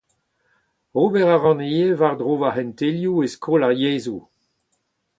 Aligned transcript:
Ober 1.01 1.27
a 1.35 1.37
ran 1.37 1.61
ivez 1.81 1.97
war-dro 2.01 2.33
ma 2.39 2.49
c'hentelioù 2.53 3.15
e 3.25 3.27
skol 3.33 3.61
ar 3.67 3.73
yezhoù. 3.81 4.21